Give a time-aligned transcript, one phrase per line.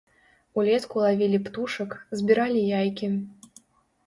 [0.61, 3.13] Улетку лавілі птушак, збіралі яйкі.